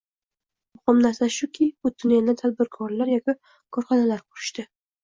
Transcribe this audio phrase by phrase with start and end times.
[0.77, 3.39] Muhim narsa shuki, bu tunnelni tadbirkorlar yoki
[3.79, 4.69] korxonalar qurishadi.